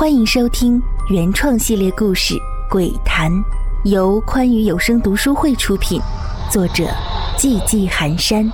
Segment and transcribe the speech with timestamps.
[0.00, 2.34] 欢迎收听原创系列故事
[2.70, 3.30] 《鬼谈》，
[3.84, 6.00] 由宽裕有声读书会出品，
[6.50, 6.84] 作者
[7.36, 8.46] 寂寂寒山。《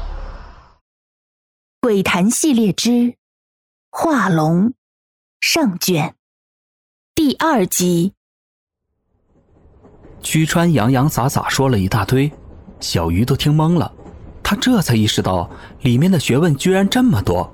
[1.80, 2.90] 鬼谈》系列之
[3.92, 4.70] 《画龙》
[5.40, 6.16] 上卷
[7.14, 8.12] 第二集。
[10.20, 12.28] 屈川洋洋洒洒说了一大堆，
[12.80, 13.92] 小鱼都听懵了。
[14.42, 15.48] 他这才意识到
[15.82, 17.48] 里面的学问居然这么多。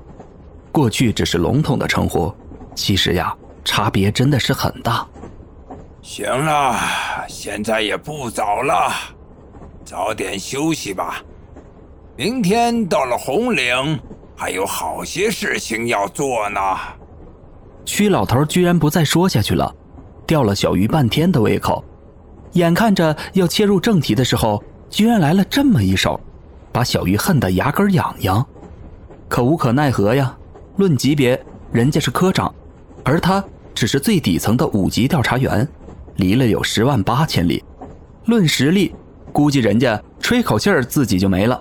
[0.72, 2.34] 过去只是笼统的称呼，
[2.74, 3.36] 其实呀。
[3.64, 5.06] 差别真的是很大。
[6.02, 6.76] 行了，
[7.28, 8.92] 现在也不早了，
[9.84, 11.22] 早点休息吧。
[12.16, 14.00] 明天到了红岭，
[14.36, 16.60] 还有好些事情要做呢。
[17.84, 19.74] 屈老头居然不再说下去了，
[20.26, 21.84] 吊了小鱼半天的胃口。
[22.52, 26.20] 眼看着要切入正题的时候，居然来了这么一手，
[26.70, 28.46] 把小鱼恨得牙根痒痒。
[29.28, 30.36] 可无可奈何呀，
[30.76, 31.40] 论级别，
[31.72, 32.54] 人家是科长。
[33.04, 35.66] 而他只是最底层的五级调查员，
[36.16, 37.62] 离了有十万八千里。
[38.26, 38.94] 论实力，
[39.32, 41.60] 估计人家吹口气儿自己就没了。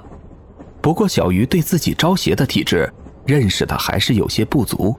[0.81, 2.91] 不过小鱼对自己招邪的体质
[3.25, 4.95] 认识的还是有些不足，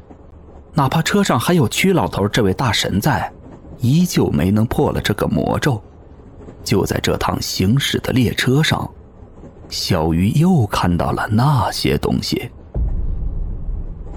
[0.74, 3.30] 哪怕车上还有屈老头这位大神在，
[3.78, 5.82] 依旧没能破了这个魔咒。
[6.64, 8.88] 就在这趟行驶的列车上，
[9.68, 12.50] 小鱼又看到了那些东西，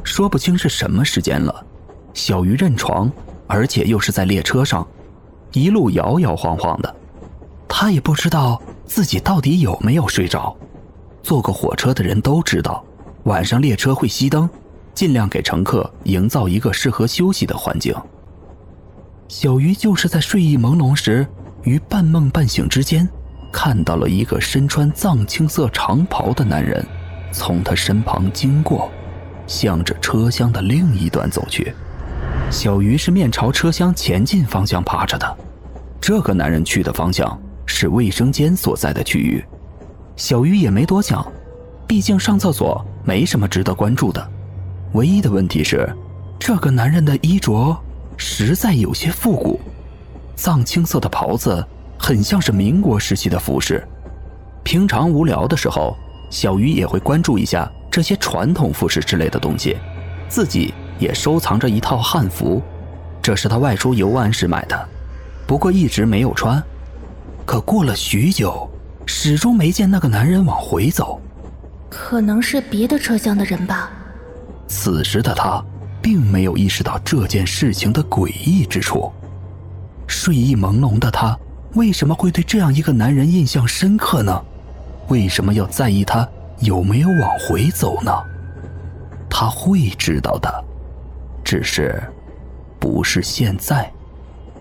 [0.04, 1.66] 说不清是什么时间了。
[2.16, 3.12] 小鱼认床，
[3.46, 4.88] 而且又是在列车上，
[5.52, 6.96] 一路摇摇晃晃的，
[7.68, 10.56] 他也不知道自己到底有没有睡着。
[11.22, 12.84] 坐过火车的人都知道，
[13.26, 14.50] 晚上列车会熄灯，
[14.94, 17.94] 尽量给乘客营造一个适合休息的环境。
[19.28, 21.28] 小鱼就是在睡意朦胧时，
[21.64, 23.08] 于半梦半醒之间，
[23.52, 26.86] 看到了一个身穿藏青色长袍的男人，
[27.34, 28.90] 从他身旁经过，
[29.48, 31.74] 向着车厢的另一端走去。
[32.52, 35.38] 小鱼是面朝车厢前进方向趴着的，
[36.00, 39.44] 这个男人去的方向是卫生间所在的区域。
[40.16, 41.26] 小鱼也没多想，
[41.86, 44.26] 毕竟上厕所没什么值得关注的。
[44.94, 45.94] 唯一的问题是，
[46.40, 47.76] 这个男人的衣着
[48.16, 49.60] 实在有些复古，
[50.36, 51.66] 藏青色的袍子
[52.00, 53.86] 很像是民国时期的服饰。
[54.64, 55.96] 平常无聊的时候，
[56.30, 59.76] 小鱼也会关注一下这些传统服饰之类的东西，
[60.30, 60.74] 自己。
[61.00, 62.62] 也收藏着一套汉服，
[63.22, 64.90] 这是他外出游玩时买的，
[65.48, 66.62] 不过一直没有穿。
[67.46, 68.70] 可过了许久，
[69.06, 71.22] 始终没见那个男人往回走，
[71.90, 73.92] 可能是别的车厢的人吧。
[74.68, 75.64] 此时的他
[76.02, 79.12] 并没有意识到这件事情的诡异之处。
[80.08, 81.38] 睡意朦胧的他
[81.74, 84.44] 为什么会对这样一个男人印象深刻呢？
[85.10, 86.28] 为什么要在意他
[86.62, 88.12] 有没有往回走呢？
[89.30, 90.66] 他会知道的。
[91.46, 92.02] 只是，
[92.80, 93.90] 不是现在。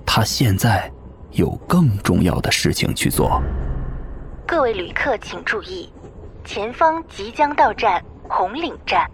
[0.04, 0.92] 他现在
[1.32, 3.42] 有更重要的事情去做。
[4.46, 5.90] 各位旅客请注意，
[6.44, 9.10] 前方即将到站红岭站，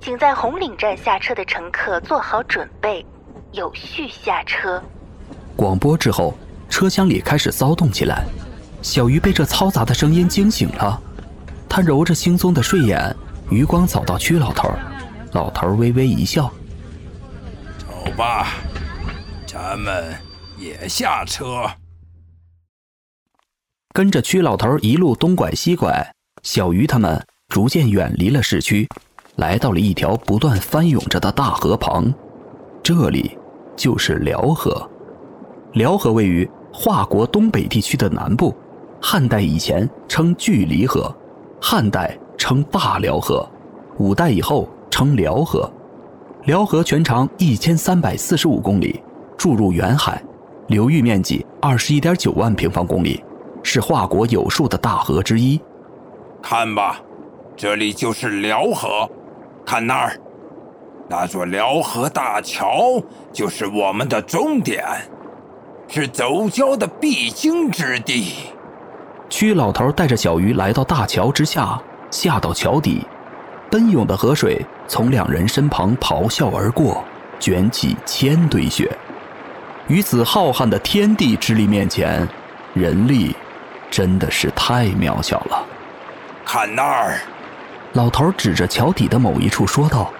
[0.00, 3.04] 请在红岭站下车的乘客做好准备，
[3.52, 4.82] 有序下车。
[5.54, 6.32] 广播之后，
[6.70, 8.24] 车厢里开始骚动起来。
[8.80, 10.98] 小鱼被这嘈杂的声音惊醒了，
[11.68, 13.14] 他揉着惺忪的睡眼，
[13.50, 14.72] 余光扫到屈老头，
[15.32, 16.50] 老头微微一笑。
[18.18, 18.48] 吧，
[19.46, 20.12] 咱们
[20.58, 21.62] 也下车。
[23.94, 26.04] 跟着屈老头一路东拐西拐，
[26.42, 28.88] 小鱼他们逐渐远离了市区，
[29.36, 32.12] 来到了一条不断翻涌着的大河旁。
[32.82, 33.38] 这里
[33.76, 34.90] 就是辽河。
[35.74, 38.52] 辽河位于华国东北地区的南部，
[39.00, 41.16] 汉代以前称距离河，
[41.60, 43.48] 汉代称大辽河，
[43.98, 45.72] 五代以后称辽河。
[46.48, 49.02] 辽河全长一千三百四十五公里，
[49.36, 50.18] 注入远海，
[50.68, 53.22] 流域面积二十一点九万平方公里，
[53.62, 55.60] 是华国有数的大河之一。
[56.40, 57.02] 看吧，
[57.54, 59.06] 这里就是辽河，
[59.66, 60.18] 看那儿，
[61.06, 62.98] 那座辽河大桥
[63.30, 64.82] 就是我们的终点，
[65.86, 68.32] 是走蛟的必经之地。
[69.28, 71.78] 屈老头带着小鱼来到大桥之下，
[72.10, 73.06] 下到桥底。
[73.70, 77.04] 奔涌的河水从两人身旁咆哮而过，
[77.38, 78.90] 卷起千堆雪。
[79.88, 82.26] 于此浩瀚的天地之力面前，
[82.74, 83.34] 人力
[83.90, 85.64] 真的是太渺小了。
[86.44, 87.18] 看那儿，
[87.92, 90.10] 老头指着桥底的某一处说道：“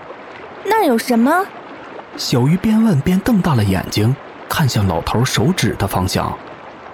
[0.65, 1.45] 那儿有什么？”
[2.17, 4.15] 小鱼边问边瞪大了眼睛，
[4.49, 6.37] 看向老头手指的方向。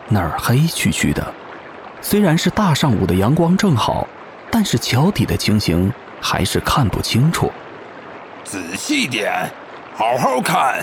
[0.08, 1.34] 那儿黑黢黢的，
[2.00, 4.06] 虽然是大上午的阳光正好，
[4.50, 5.92] 但是桥底的情形。
[6.26, 7.52] 还是看不清楚，
[8.44, 9.30] 仔细点，
[9.94, 10.82] 好好看。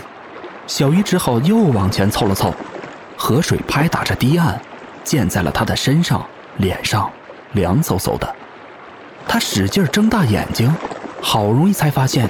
[0.67, 2.53] 小鱼只好又往前凑了凑。
[3.17, 4.61] 河水拍打着堤岸，
[5.03, 6.23] 溅在了他的身上、
[6.57, 7.11] 脸上，
[7.53, 8.35] 凉飕飕的。
[9.27, 10.71] 他使劲睁大眼睛，
[11.19, 12.29] 好容易才发现，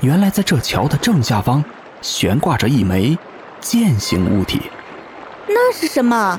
[0.00, 1.64] 原来在这桥的正下方
[2.00, 3.18] 悬挂着一枚
[3.60, 4.62] 剑形物体。
[5.48, 6.38] 那是什么？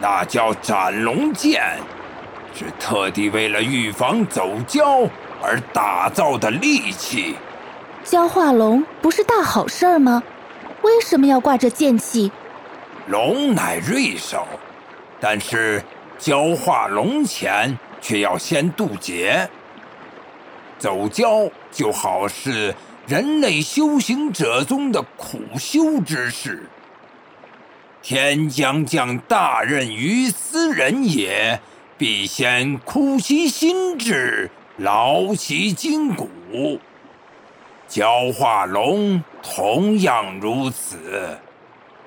[0.00, 1.62] 那叫斩龙剑，
[2.58, 5.08] 是特地为了预防走蛟
[5.40, 7.36] 而打造的利器。
[8.04, 10.20] 蛟化龙不是大好事吗？
[10.82, 12.32] 为什么要挂着剑气？
[13.06, 14.44] 龙乃瑞兽，
[15.20, 15.80] 但是
[16.18, 19.48] 蛟化龙前却要先渡劫。
[20.80, 22.74] 走蛟就好似
[23.06, 26.68] 人类修行者中的苦修之事。
[28.02, 31.60] 天将降大任于斯人也，
[31.98, 36.28] 必先苦其心志，劳其筋骨。
[37.90, 41.36] 蛟化龙同样如此。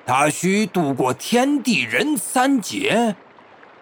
[0.06, 3.14] 它需度过天地人三劫，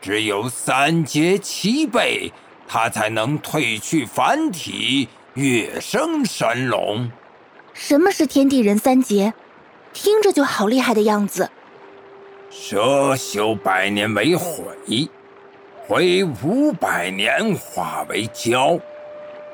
[0.00, 2.32] 只有三劫齐备，
[2.66, 7.08] 他才能褪去凡体，跃升神龙。
[7.72, 9.32] 什么是天地人三劫？
[9.92, 11.50] 听着就好厉害的样子。
[12.50, 15.08] 蛇修百年为悔，
[15.90, 18.80] 回五百年化为蛟，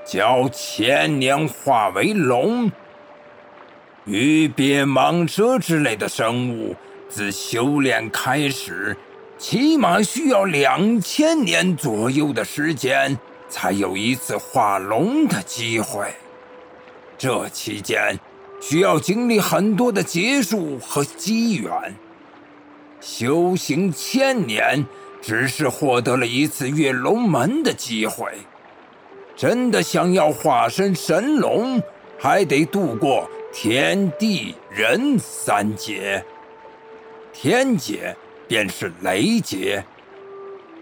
[0.06, 2.70] 蛟千年化为龙。
[4.04, 6.76] 鱼鳖蟒蛇之类的生物，
[7.08, 8.94] 自修炼开始，
[9.38, 13.18] 起码需要两千年左右的时间，
[13.48, 16.06] 才有一次化龙的机会。
[17.16, 18.20] 这期间，
[18.60, 21.72] 需要经历很多的劫数和机缘。
[23.00, 24.84] 修行千年，
[25.20, 28.30] 只是获得了一次跃龙门的机会。
[29.34, 31.82] 真的想要化身神龙，
[32.18, 33.28] 还得度过。
[33.52, 36.22] 天地人三劫，
[37.32, 38.14] 天劫
[38.46, 39.82] 便是雷劫。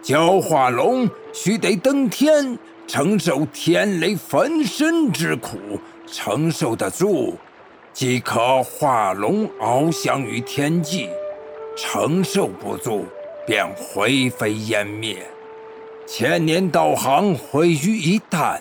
[0.03, 2.59] 蛟化龙须得登天，
[2.89, 5.57] 承受天雷焚身之苦，
[6.05, 7.37] 承受得住，
[7.93, 11.09] 即可化龙翱翔于天际；
[11.77, 13.07] 承受不住，
[13.47, 15.27] 便灰飞烟灭，
[16.07, 18.59] 千年道行毁于一旦。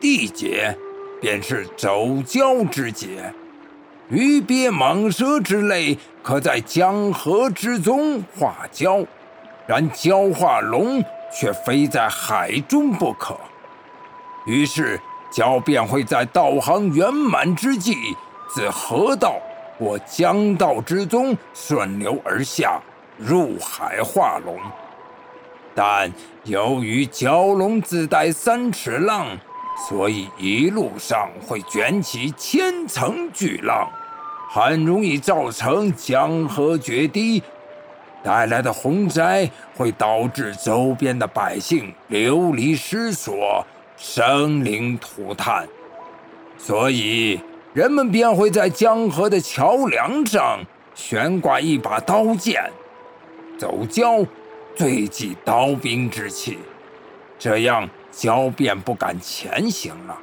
[0.00, 0.76] 地劫。
[1.22, 3.30] 便是走蛟之劫，
[4.08, 9.06] 鱼鳖蟒蛇之类可在江河之中化蛟，
[9.66, 13.38] 然蛟化龙却非在海中不可。
[14.46, 14.98] 于是
[15.30, 17.94] 蛟便会在道行圆满之际，
[18.48, 19.36] 自河道
[19.78, 22.80] 或江道之中顺流而下，
[23.20, 24.58] 入海化龙。
[25.74, 26.12] 但
[26.44, 29.26] 由于蛟龙自带三尺浪。
[29.88, 33.88] 所以一路上会卷起千层巨浪，
[34.50, 37.42] 很容易造成江河决堤，
[38.22, 43.66] 带来的洪灾会导致周边的百姓流离失所、
[43.96, 45.66] 生灵涂炭。
[46.58, 47.40] 所以
[47.72, 50.60] 人们便会在江河的桥梁上
[50.94, 52.70] 悬挂一把刀剑，
[53.60, 54.26] 走蛟
[54.74, 56.56] 最忌刀兵之气，
[57.38, 57.86] 这样。
[58.12, 60.18] 蛟便不敢前行了，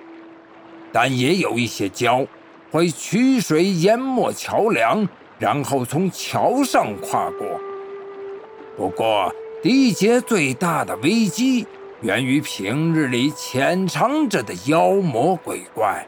[0.92, 2.28] 但也有一些蛟
[2.70, 5.08] 会取水淹没桥梁，
[5.40, 7.48] 然后从桥上跨过。
[8.76, 11.66] 不过，地劫最大的危机
[12.02, 16.06] 源于平日里潜藏着的妖魔鬼怪，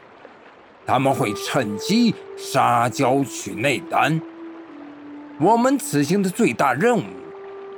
[0.84, 4.20] 他们会趁机杀蛟取内丹。
[5.40, 7.02] 我们此行的最大任务，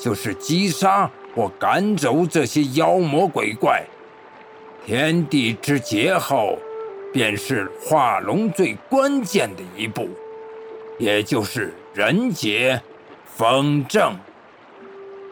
[0.02, 3.84] 就是击杀或赶走这些妖魔鬼怪。
[4.84, 6.58] 天地之劫后，
[7.12, 10.10] 便是化龙最关键的一步，
[10.98, 12.82] 也就是人劫
[13.24, 14.18] 风正。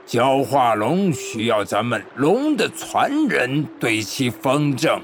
[0.06, 5.00] 教化龙需要咱们龙的传人对其风正。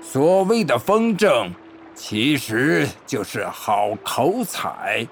[0.00, 1.52] 所谓的风正，
[1.92, 5.04] 其实就是好口彩。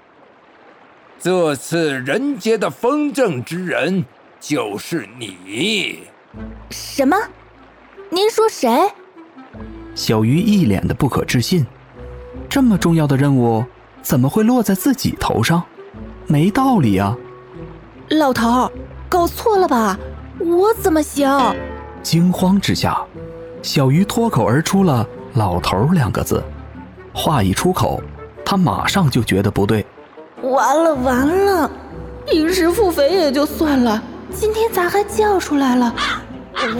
[1.20, 4.04] 这次人杰的风正之人，
[4.38, 6.04] 就是你。
[6.70, 7.16] 什么？
[8.08, 8.70] 您说谁？
[9.96, 11.66] 小鱼一脸的不可置信，
[12.48, 13.64] 这么重要的任务
[14.00, 15.60] 怎么会落在自己头上？
[16.28, 17.16] 没道理啊！
[18.10, 18.70] 老头，
[19.08, 19.98] 搞错了吧？
[20.38, 21.28] 我怎么行？
[22.00, 22.96] 惊慌之下，
[23.60, 26.40] 小鱼脱口而出了“老头”两个字。
[27.12, 28.00] 话一出口，
[28.44, 29.84] 他马上就觉得不对。
[30.42, 31.70] 完了完了，
[32.26, 34.02] 平时腹诽也就算了，
[34.32, 35.94] 今天咋还叫出来了？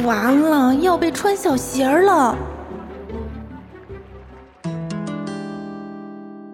[0.05, 2.37] 完了，要被穿小鞋了。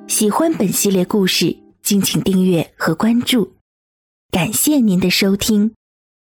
[0.06, 3.54] 喜欢本系列故事，敬请订阅和关注。
[4.30, 5.72] 感谢您的收听。